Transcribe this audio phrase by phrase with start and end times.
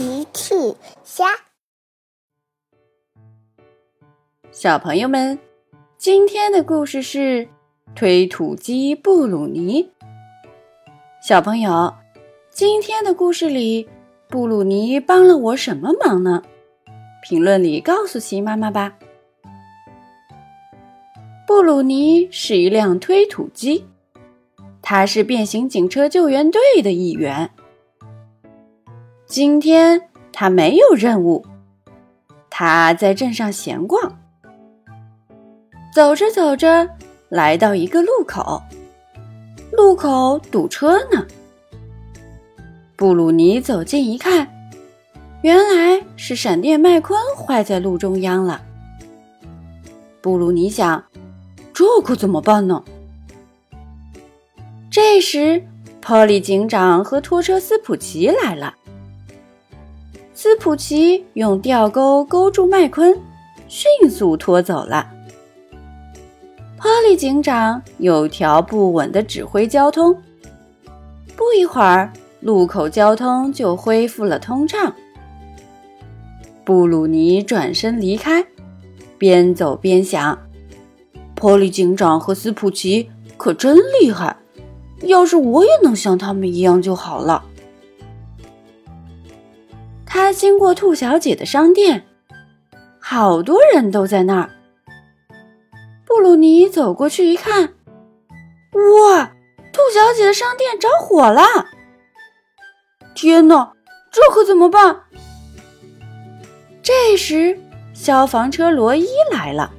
[0.00, 0.54] 奇趣
[1.04, 1.26] 虾，
[4.50, 5.38] 小朋友们，
[5.98, 7.46] 今天的故事是
[7.94, 9.90] 推土机布鲁尼。
[11.22, 11.92] 小朋友，
[12.48, 13.90] 今天的故事里，
[14.26, 16.44] 布鲁尼帮了我什么忙呢？
[17.22, 18.96] 评论里告诉奇妈妈吧。
[21.46, 23.84] 布鲁尼是一辆推土机，
[24.80, 27.50] 他是变形警车救援队的一员。
[29.30, 31.46] 今天他没有任务，
[32.50, 34.18] 他在镇上闲逛。
[35.94, 36.88] 走着走着，
[37.28, 38.60] 来到一个路口，
[39.70, 41.24] 路口堵车呢。
[42.96, 44.48] 布鲁尼走近一看，
[45.42, 48.60] 原来是闪电麦昆坏在路中央了。
[50.20, 51.04] 布鲁尼想，
[51.72, 52.82] 这可怎么办呢？
[54.90, 55.64] 这时，
[56.00, 58.74] 波利警长和拖车斯普奇来了。
[60.42, 63.14] 斯普奇用吊钩勾住麦昆，
[63.68, 65.06] 迅速拖走了。
[66.78, 70.16] 波利警长有条不紊地指挥交通，
[71.36, 72.10] 不一会儿，
[72.40, 74.90] 路口交通就恢复了通畅。
[76.64, 78.42] 布鲁尼转身离开，
[79.18, 80.38] 边走边想：
[81.34, 84.34] 波利警长和斯普奇可真厉害，
[85.02, 87.44] 要是我也能像他们一样就好了。
[90.32, 92.04] 经过兔小姐的商店，
[93.00, 94.50] 好多人都在那儿。
[96.06, 97.62] 布鲁尼走过去一看，
[98.72, 99.32] 哇，
[99.72, 101.42] 兔小姐的商店着火了！
[103.14, 103.72] 天哪，
[104.10, 105.02] 这可怎么办？
[106.82, 107.58] 这时，
[107.94, 109.70] 消防车罗伊来了，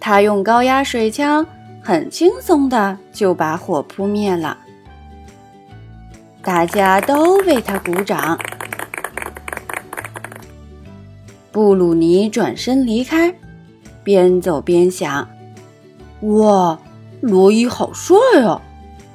[0.00, 1.46] 他用高压水枪
[1.82, 4.58] 很轻松的就把火扑灭了，
[6.42, 8.38] 大家都为他鼓掌。
[11.56, 13.34] 布鲁尼转身离开，
[14.04, 15.26] 边走边想
[16.20, 16.78] ：“哇，
[17.22, 18.60] 罗伊好帅啊！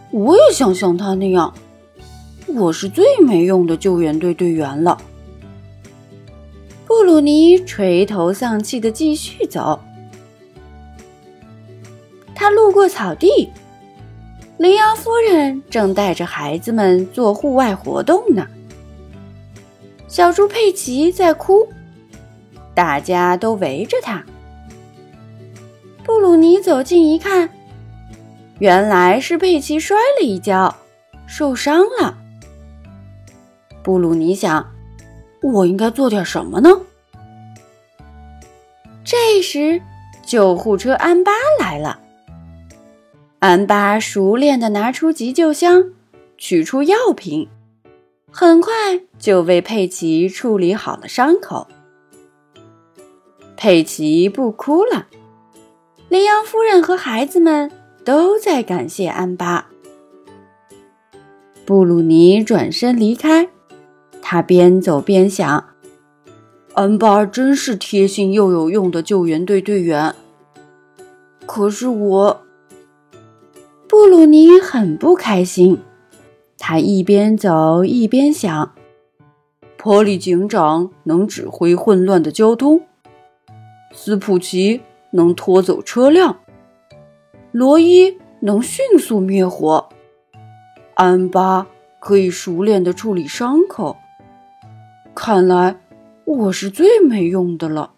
[0.09, 1.53] 我也想像他那样。
[2.47, 4.97] 我是最没用的救援队队员了。”
[6.87, 9.79] 布鲁尼垂头丧气的继续走。
[12.33, 13.51] 他路过草地，
[14.57, 18.47] 羚羊夫人正带着孩子们做户外活动呢。
[20.07, 21.67] 小猪佩奇在哭。
[22.73, 24.23] 大家都围着他。
[26.03, 27.49] 布鲁尼走近一看，
[28.59, 30.75] 原来是佩奇摔了一跤，
[31.27, 32.17] 受伤了。
[33.83, 34.71] 布鲁尼想
[35.41, 36.69] ：“我应该做点什么呢？”
[39.03, 39.81] 这时，
[40.25, 41.99] 救护车安巴来了。
[43.39, 45.85] 安巴熟练地拿出急救箱，
[46.37, 47.49] 取出药品，
[48.31, 48.71] 很快
[49.17, 51.67] 就为佩奇处理好了伤口。
[53.55, 55.07] 佩奇不哭了，
[56.09, 57.71] 羚羊夫人和孩子们
[58.03, 59.67] 都在感谢安巴。
[61.65, 63.49] 布鲁尼转身离开，
[64.21, 65.69] 他边走边想
[66.73, 70.15] ：“安巴真是贴心又有用的救援队队员。”
[71.45, 72.41] 可是我，
[73.87, 75.79] 布鲁尼很不开心。
[76.57, 78.73] 他一边走一边想
[79.77, 82.81] ：“波利警长能指挥混乱的交通。”
[83.91, 84.81] 斯普奇
[85.11, 86.39] 能拖走车辆，
[87.51, 89.89] 罗伊能迅速灭火，
[90.95, 91.67] 安巴
[91.99, 93.97] 可以熟练的处理伤口。
[95.13, 95.79] 看来
[96.25, 97.91] 我是最没用的了。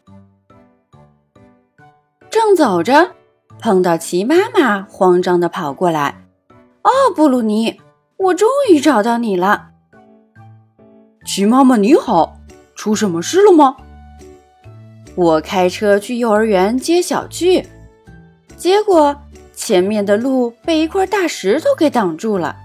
[2.29, 3.11] 正走着，
[3.59, 6.25] 碰到齐妈妈，慌张的跑过来
[6.81, 7.79] ：“哦，布鲁尼，
[8.17, 9.69] 我终于找到你了。”
[11.25, 12.39] 齐妈妈你好，
[12.75, 13.77] 出什么事了吗？
[15.15, 17.63] 我开车去幼儿园接小趣，
[18.57, 19.15] 结果
[19.53, 22.55] 前面的路被一块大石头给挡住了。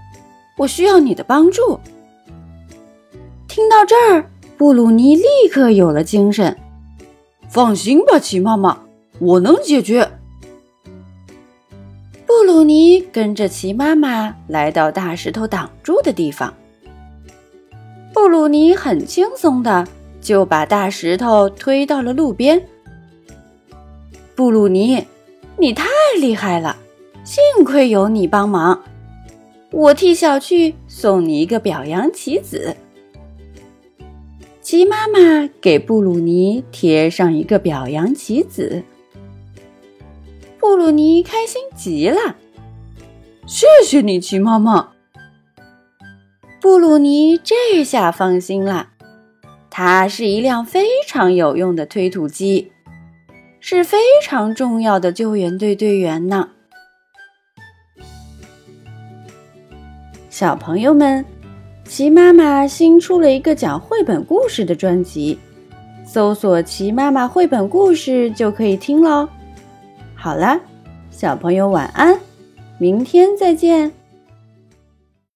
[0.57, 1.79] 我需要你的帮助。
[3.47, 4.25] 听到这儿，
[4.57, 6.57] 布鲁尼立刻有了精神。
[7.47, 8.79] 放心吧，齐妈妈，
[9.19, 10.09] 我能解决。
[12.25, 16.53] 布鲁尼跟着齐妈妈来到大石头挡住的地方。
[18.13, 19.87] 布鲁尼很轻松的。
[20.21, 22.61] 就把大石头推到了路边。
[24.35, 25.05] 布鲁尼，
[25.57, 25.85] 你太
[26.19, 26.77] 厉害了，
[27.23, 28.81] 幸亏有你帮忙。
[29.71, 32.75] 我替小趣送你一个表扬棋子。
[34.61, 38.83] 鸡妈妈给布鲁尼贴上一个表扬棋子。
[40.59, 42.35] 布鲁尼开心极了，
[43.47, 44.89] 谢谢你，鸡妈妈。
[46.61, 48.88] 布鲁尼这下放心了，
[49.69, 52.71] 它是一辆非常有用的推土机，
[53.59, 56.49] 是非常重要的救援队队员呢。
[60.29, 61.23] 小朋友们，
[61.85, 65.37] 齐妈妈新出了一个讲绘本故事的专辑，
[66.05, 69.27] 搜索“齐妈妈绘本故事”就可以听喽。
[70.15, 70.59] 好了，
[71.11, 72.17] 小朋友晚安，
[72.77, 73.98] 明天再见。